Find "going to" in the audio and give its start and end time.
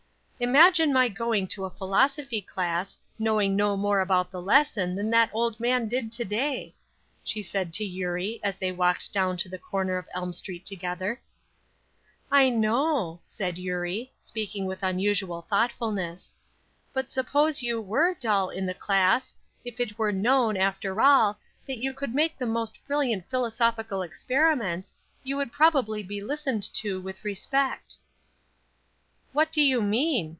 1.07-1.65